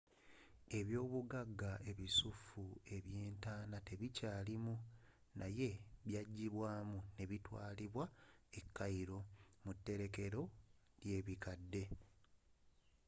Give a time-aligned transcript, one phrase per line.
[0.79, 2.63] ebyoobugagga ebisuffu
[2.95, 4.75] ebyentaana tebikyaalimu
[5.39, 5.69] naye
[6.07, 8.05] byajjibwaamu ne bitwaalibwa
[8.59, 9.19] e cairo
[9.63, 10.43] mu terekkero
[11.01, 11.83] lyebikadde